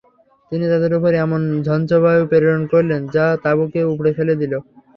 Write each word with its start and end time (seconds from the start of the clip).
তিনি 0.51 0.65
তাদের 0.71 0.91
উপর 0.97 1.11
এমন 1.25 1.41
ঝঞ্জাবায়ু 1.65 2.23
প্রেরণ 2.29 2.61
করলেন 2.73 3.01
যা 3.15 3.25
তাঁবুকে 3.43 3.81
উপড়ে 3.91 4.11
ফেলে 4.17 4.33
দিল। 4.41 4.53